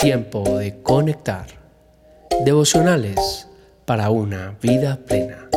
[0.00, 1.46] Tiempo de conectar.
[2.42, 3.48] Devocionales
[3.84, 5.50] para una vida plena.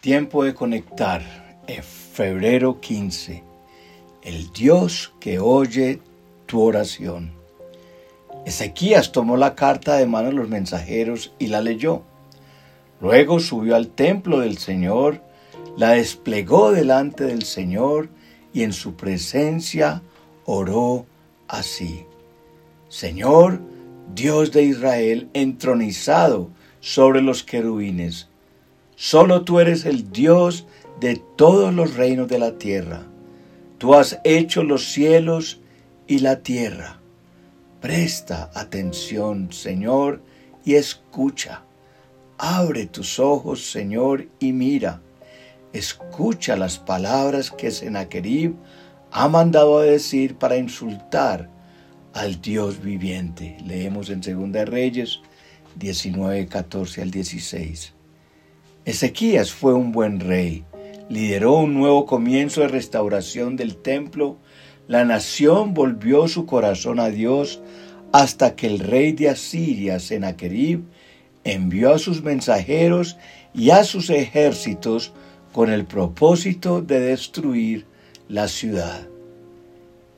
[0.00, 1.22] Tiempo de conectar.
[1.68, 3.44] En febrero 15.
[4.22, 6.00] El Dios que oye
[6.46, 7.32] tu oración.
[8.44, 12.02] Ezequías tomó la carta de manos de los mensajeros y la leyó.
[13.00, 15.20] Luego subió al templo del Señor
[15.76, 18.08] la desplegó delante del Señor
[18.54, 20.02] y en su presencia
[20.46, 21.04] oró
[21.48, 22.06] así.
[22.88, 23.60] Señor,
[24.14, 26.48] Dios de Israel, entronizado
[26.80, 28.28] sobre los querubines,
[28.94, 30.66] solo tú eres el Dios
[30.98, 33.02] de todos los reinos de la tierra.
[33.76, 35.60] Tú has hecho los cielos
[36.06, 37.00] y la tierra.
[37.82, 40.22] Presta atención, Señor,
[40.64, 41.65] y escucha.
[42.38, 45.00] Abre tus ojos, Señor, y mira
[45.76, 48.54] escucha las palabras que Sennacherib
[49.10, 51.50] ha mandado a decir para insultar
[52.12, 53.56] al Dios viviente.
[53.64, 55.20] Leemos en 2 Reyes
[55.76, 57.92] 19, 14 al 16.
[58.84, 60.64] Ezequías fue un buen rey,
[61.08, 64.38] lideró un nuevo comienzo de restauración del templo,
[64.86, 67.60] la nación volvió su corazón a Dios
[68.12, 70.84] hasta que el rey de Asiria, Sennacherib,
[71.46, 73.16] envió a sus mensajeros
[73.54, 75.12] y a sus ejércitos
[75.52, 77.86] con el propósito de destruir
[78.28, 79.06] la ciudad.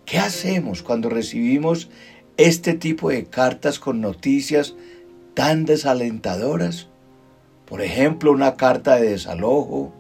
[0.06, 1.90] ¿Qué hacemos cuando recibimos
[2.38, 4.74] este tipo de cartas con noticias
[5.34, 6.88] tan desalentadoras?
[7.66, 9.92] Por ejemplo, una carta de desalojo,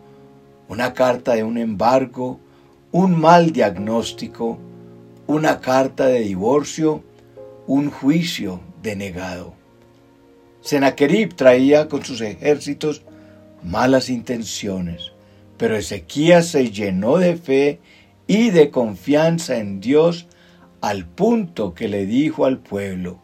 [0.66, 2.40] una carta de un embargo,
[2.90, 4.58] un mal diagnóstico,
[5.26, 7.04] una carta de divorcio,
[7.66, 9.57] un juicio denegado.
[10.68, 13.00] Sennacherib traía con sus ejércitos
[13.62, 15.12] malas intenciones.
[15.56, 17.80] Pero Ezequías se llenó de fe
[18.26, 20.26] y de confianza en Dios
[20.82, 23.18] al punto que le dijo al pueblo,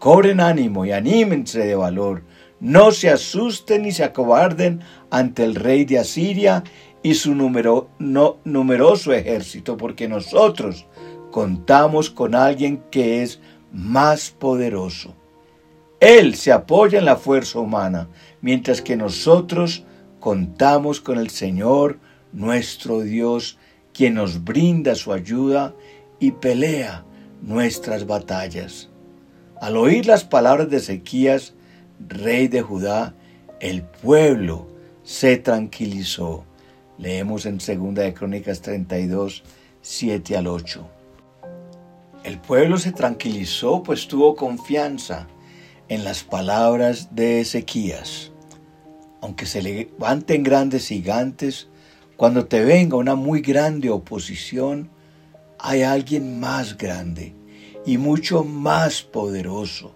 [0.00, 2.24] cobren ánimo y anímense de valor,
[2.58, 6.64] no se asusten ni se acobarden ante el rey de Asiria
[7.04, 10.86] y su numeroso ejército, porque nosotros
[11.30, 13.38] contamos con alguien que es
[13.72, 15.14] más poderoso.
[16.00, 18.08] Él se apoya en la fuerza humana,
[18.40, 19.84] mientras que nosotros
[20.20, 21.98] contamos con el Señor,
[22.32, 23.58] nuestro Dios,
[23.92, 25.74] quien nos brinda su ayuda
[26.20, 27.04] y pelea
[27.42, 28.90] nuestras batallas.
[29.60, 31.54] Al oír las palabras de Ezequías,
[32.06, 33.14] rey de Judá,
[33.58, 34.68] el pueblo
[35.02, 36.44] se tranquilizó.
[36.96, 39.42] Leemos en 2 de Crónicas 32,
[39.80, 40.88] 7 al 8.
[42.22, 45.26] El pueblo se tranquilizó pues tuvo confianza
[45.88, 48.32] en las palabras de Ezequías
[49.20, 51.68] aunque se levanten grandes gigantes,
[52.16, 54.90] cuando te venga una muy grande oposición,
[55.58, 57.34] hay alguien más grande
[57.84, 59.92] y mucho más poderoso.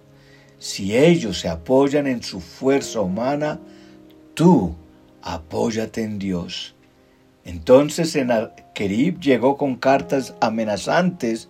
[0.59, 3.61] Si ellos se apoyan en su fuerza humana,
[4.35, 4.75] tú
[5.23, 6.75] apóyate en Dios.
[7.45, 11.49] Entonces Sennacherib llegó con cartas amenazantes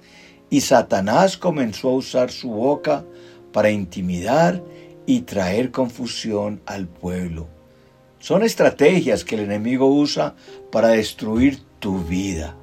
[0.48, 3.04] y Satanás comenzó a usar su boca
[3.52, 4.62] para intimidar
[5.06, 7.48] y traer confusión al pueblo.
[8.18, 10.34] Son estrategias que el enemigo usa
[10.70, 12.56] para destruir tu vida.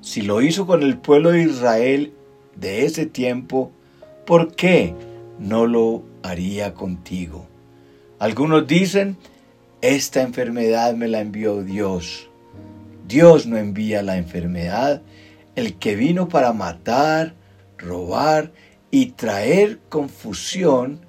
[0.00, 2.12] Si lo hizo con el pueblo de Israel
[2.56, 3.70] de ese tiempo,
[4.26, 4.94] ¿por qué
[5.38, 7.46] no lo haría contigo?
[8.18, 9.16] Algunos dicen,
[9.82, 12.30] esta enfermedad me la envió Dios.
[13.06, 15.02] Dios no envía la enfermedad.
[15.56, 17.34] El que vino para matar,
[17.76, 18.52] robar
[18.92, 21.00] y traer confusión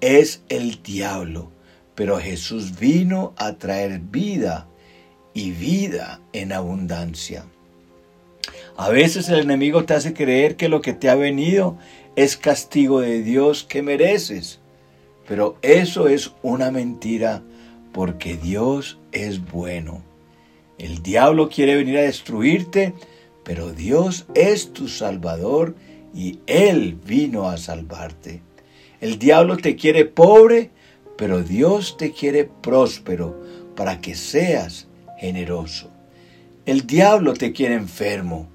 [0.00, 1.50] es el diablo
[1.96, 4.68] pero Jesús vino a traer vida
[5.34, 7.46] y vida en abundancia.
[8.76, 11.78] A veces el enemigo te hace creer que lo que te ha venido
[12.14, 14.60] es castigo de Dios que mereces,
[15.26, 17.42] pero eso es una mentira
[17.92, 20.02] porque Dios es bueno.
[20.78, 22.92] El diablo quiere venir a destruirte,
[23.42, 25.74] pero Dios es tu salvador
[26.16, 28.40] y Él vino a salvarte.
[29.02, 30.70] El diablo te quiere pobre,
[31.18, 33.38] pero Dios te quiere próspero
[33.76, 35.90] para que seas generoso.
[36.64, 38.48] El diablo te quiere enfermo,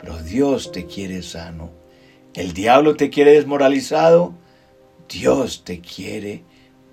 [0.00, 1.70] pero Dios te quiere sano.
[2.32, 4.32] El diablo te quiere desmoralizado,
[5.06, 6.42] Dios te quiere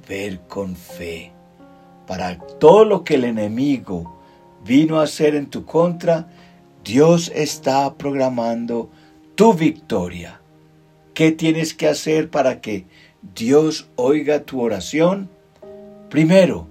[0.09, 1.31] ver con fe.
[2.05, 4.19] Para todo lo que el enemigo
[4.65, 6.29] vino a hacer en tu contra,
[6.83, 8.89] Dios está programando
[9.41, 10.39] tu victoria.
[11.15, 12.85] ¿Qué tienes que hacer para que
[13.33, 15.31] Dios oiga tu oración,
[16.11, 16.67] Primero,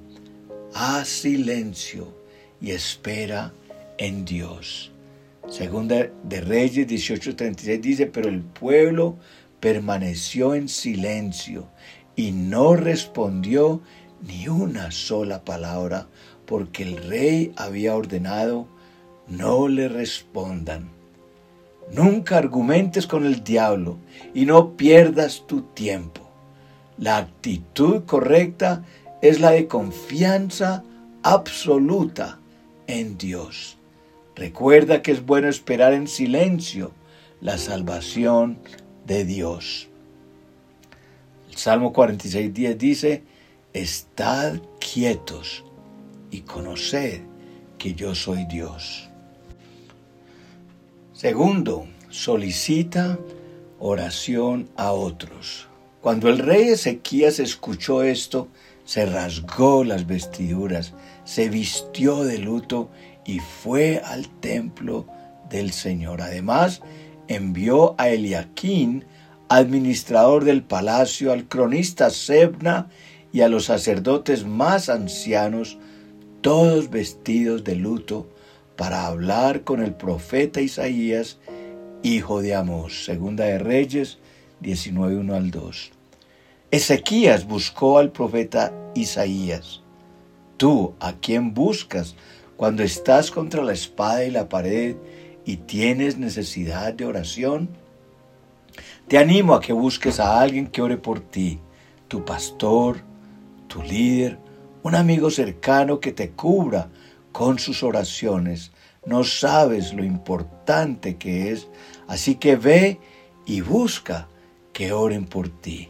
[0.72, 2.14] haz silencio
[2.60, 3.52] y espera
[3.98, 4.92] en Dios.
[5.48, 9.16] Segunda de Reyes 18:36 dice, pero el pueblo
[9.58, 11.66] permaneció en silencio
[12.14, 13.80] y no respondió
[14.22, 16.06] ni una sola palabra
[16.46, 18.68] porque el rey había ordenado
[19.26, 20.99] no le respondan.
[21.92, 23.98] Nunca argumentes con el diablo
[24.32, 26.20] y no pierdas tu tiempo.
[26.98, 28.84] La actitud correcta
[29.22, 30.84] es la de confianza
[31.22, 32.38] absoluta
[32.86, 33.78] en Dios.
[34.36, 36.92] Recuerda que es bueno esperar en silencio
[37.40, 38.58] la salvación
[39.06, 39.88] de Dios.
[41.50, 43.22] El Salmo 46.10 dice,
[43.72, 45.64] Estad quietos
[46.30, 47.20] y conoced
[47.78, 49.09] que yo soy Dios.
[51.20, 53.18] Segundo, solicita
[53.78, 55.68] oración a otros.
[56.00, 58.48] Cuando el rey Ezequías escuchó esto,
[58.86, 60.94] se rasgó las vestiduras,
[61.24, 62.88] se vistió de luto
[63.26, 65.06] y fue al templo
[65.50, 66.22] del Señor.
[66.22, 66.80] Además,
[67.28, 69.04] envió a Eliaquín,
[69.50, 72.88] administrador del palacio, al cronista Sebna
[73.30, 75.76] y a los sacerdotes más ancianos,
[76.40, 78.26] todos vestidos de luto,
[78.80, 81.36] para hablar con el profeta Isaías,
[82.02, 83.04] hijo de Amós.
[83.04, 84.16] Segunda de Reyes
[84.62, 85.90] 19.1 al 2.
[86.70, 89.82] Ezequías buscó al profeta Isaías.
[90.56, 92.16] Tú, ¿a quién buscas
[92.56, 94.96] cuando estás contra la espada y la pared
[95.44, 97.68] y tienes necesidad de oración?
[99.08, 101.60] Te animo a que busques a alguien que ore por ti,
[102.08, 103.02] tu pastor,
[103.68, 104.38] tu líder,
[104.82, 106.88] un amigo cercano que te cubra
[107.32, 108.72] con sus oraciones.
[109.04, 111.68] No sabes lo importante que es,
[112.06, 113.00] así que ve
[113.46, 114.28] y busca
[114.72, 115.88] que oren por ti.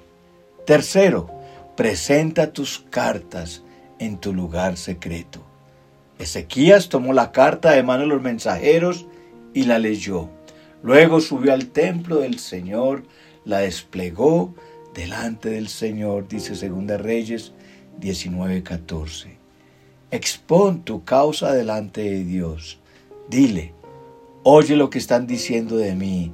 [0.66, 1.30] Tercero,
[1.76, 3.62] presenta tus cartas
[3.98, 5.44] en tu lugar secreto.
[6.18, 9.06] Ezequías tomó la carta de mano de los mensajeros
[9.54, 10.28] y la leyó.
[10.82, 13.04] Luego subió al templo del Señor,
[13.44, 14.54] la desplegó
[14.94, 17.52] delante del Señor, dice Segunda Reyes
[18.00, 19.39] 19:14.
[20.10, 22.80] Expon tu causa delante de Dios.
[23.28, 23.74] Dile,
[24.42, 26.32] oye lo que están diciendo de mí,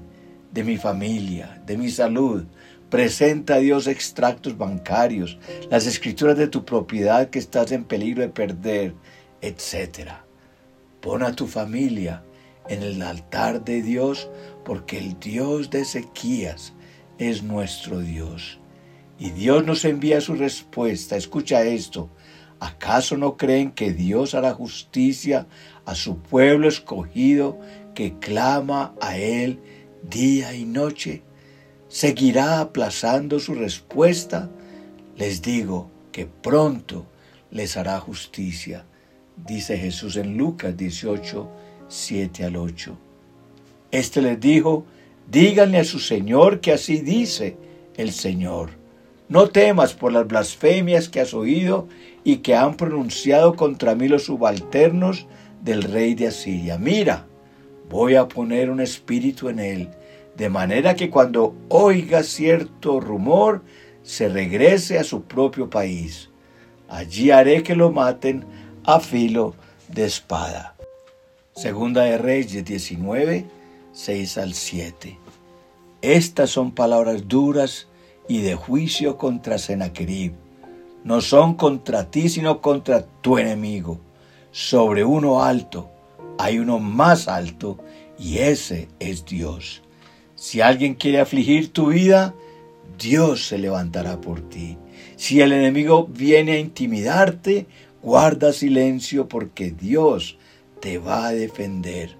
[0.52, 2.44] de mi familia, de mi salud,
[2.90, 5.38] Presenta a Dios extractos bancarios,
[5.70, 8.94] las escrituras de tu propiedad que estás en peligro de perder,
[9.40, 10.10] etc.
[11.00, 12.22] Pon a tu familia
[12.68, 14.30] en el altar de Dios
[14.64, 16.74] porque el Dios de Ezequías
[17.18, 18.60] es nuestro Dios.
[19.18, 21.16] Y Dios nos envía su respuesta.
[21.16, 22.08] Escucha esto.
[22.60, 25.46] ¿Acaso no creen que Dios hará justicia
[25.84, 27.58] a su pueblo escogido
[27.94, 29.60] que clama a Él
[30.02, 31.22] día y noche?
[31.88, 34.50] seguirá aplazando su respuesta,
[35.16, 37.06] les digo que pronto
[37.50, 38.84] les hará justicia,
[39.36, 41.48] dice Jesús en Lucas 18,
[41.88, 42.98] 7 al 8.
[43.90, 44.84] Este les dijo,
[45.30, 47.56] díganle a su Señor que así dice
[47.96, 48.70] el Señor.
[49.28, 51.88] No temas por las blasfemias que has oído
[52.26, 55.28] y que han pronunciado contra mí los subalternos
[55.62, 56.76] del rey de Asiria.
[56.76, 57.24] Mira,
[57.88, 59.90] voy a poner un espíritu en él
[60.36, 63.62] de manera que cuando oiga cierto rumor,
[64.02, 66.28] se regrese a su propio país.
[66.88, 68.44] Allí haré que lo maten
[68.82, 69.54] a filo
[69.86, 70.74] de espada.
[71.54, 73.46] Segunda de Reyes 19,
[73.92, 75.16] 6 al 7.
[76.02, 77.86] Estas son palabras duras
[78.28, 80.45] y de juicio contra Sennacherib.
[81.06, 84.00] No son contra ti, sino contra tu enemigo.
[84.50, 85.88] Sobre uno alto
[86.36, 87.78] hay uno más alto,
[88.18, 89.82] y ese es Dios.
[90.34, 92.34] Si alguien quiere afligir tu vida,
[92.98, 94.78] Dios se levantará por ti.
[95.14, 97.68] Si el enemigo viene a intimidarte,
[98.02, 100.38] guarda silencio porque Dios
[100.80, 102.16] te va a defender.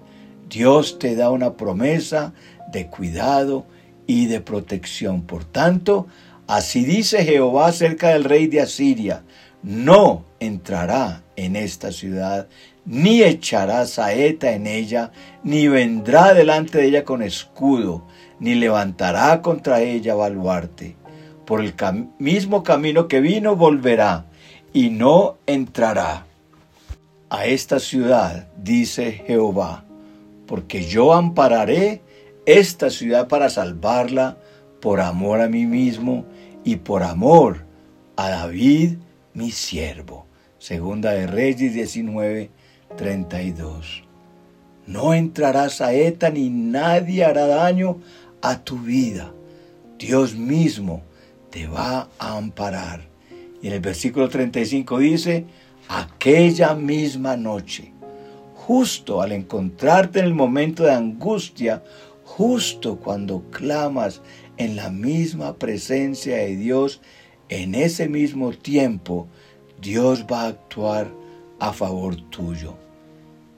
[0.49, 2.33] Dios te da una promesa
[2.71, 3.65] de cuidado
[4.05, 5.23] y de protección.
[5.23, 6.07] Por tanto,
[6.47, 9.23] así dice Jehová acerca del rey de Asiria,
[9.63, 12.47] no entrará en esta ciudad,
[12.85, 15.11] ni echará saeta en ella,
[15.43, 18.05] ni vendrá delante de ella con escudo,
[18.39, 20.95] ni levantará contra ella baluarte.
[21.45, 21.73] Por el
[22.19, 24.25] mismo camino que vino volverá,
[24.73, 26.25] y no entrará
[27.29, 29.83] a esta ciudad, dice Jehová,
[30.45, 32.01] porque yo ampararé
[32.45, 34.37] esta ciudad para salvarla
[34.81, 36.25] por amor a mí mismo
[36.67, 37.59] y por amor
[38.17, 38.97] a David,
[39.33, 40.25] mi siervo.
[40.59, 42.49] Segunda de Reyes 19,
[42.97, 44.03] 32.
[44.85, 47.99] No entrará saeta ni nadie hará daño
[48.41, 49.31] a tu vida.
[49.97, 51.03] Dios mismo
[51.51, 53.07] te va a amparar
[53.61, 55.45] Y en el versículo 35 dice,
[55.87, 57.93] aquella misma noche,
[58.55, 61.81] justo al encontrarte en el momento de angustia,
[62.25, 64.21] justo cuando clamas
[64.57, 67.01] en la misma presencia de Dios,
[67.49, 69.27] en ese mismo tiempo,
[69.81, 71.11] Dios va a actuar
[71.59, 72.75] a favor tuyo.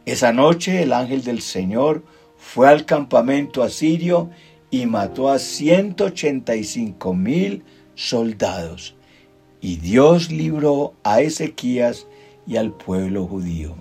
[0.05, 2.03] Esa noche el ángel del Señor
[2.37, 4.29] fue al campamento asirio
[4.71, 7.63] y mató a 185 mil
[7.95, 8.95] soldados.
[9.61, 12.07] Y Dios libró a Ezequías
[12.47, 13.75] y al pueblo judío.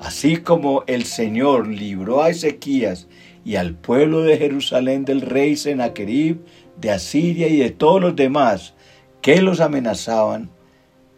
[0.00, 3.06] Así como el Señor libró a Ezequías
[3.44, 6.40] y al pueblo de Jerusalén del rey Sennacherib,
[6.76, 8.74] de Asiria y de todos los demás
[9.22, 10.50] que los amenazaban,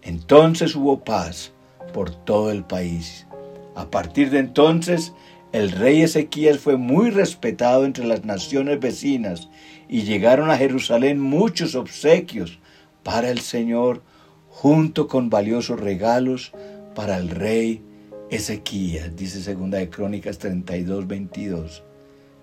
[0.02, 1.52] entonces hubo paz
[1.92, 3.26] por todo el país.
[3.74, 5.12] A partir de entonces,
[5.52, 9.48] el rey Ezequías fue muy respetado entre las naciones vecinas
[9.88, 12.58] y llegaron a Jerusalén muchos obsequios
[13.02, 14.02] para el Señor
[14.48, 16.52] junto con valiosos regalos
[16.94, 17.82] para el rey
[18.30, 21.84] Ezequías, dice segunda de Crónicas 32, 22.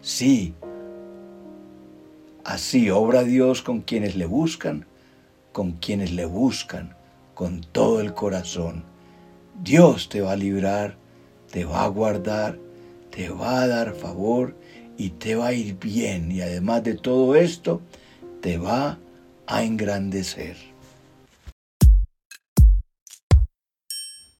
[0.01, 0.53] Sí,
[2.44, 4.86] así obra Dios con quienes le buscan,
[5.51, 6.96] con quienes le buscan
[7.39, 8.84] con todo el corazón.
[9.63, 10.98] Dios te va a librar,
[11.50, 12.60] te va a guardar,
[13.12, 14.58] te va a dar favor
[14.98, 16.32] y te va a ir bien.
[16.34, 17.82] Y además de todo esto,
[18.41, 19.00] te va
[19.48, 20.58] a engrandecer.